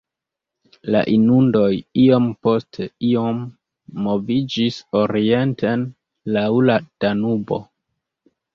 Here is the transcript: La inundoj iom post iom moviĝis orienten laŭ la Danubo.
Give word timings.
La 0.93 1.01
inundoj 1.15 1.67
iom 2.03 2.25
post 2.47 2.79
iom 3.11 3.43
moviĝis 4.07 4.81
orienten 5.03 5.87
laŭ 6.39 6.49
la 6.71 6.81
Danubo. 7.07 7.65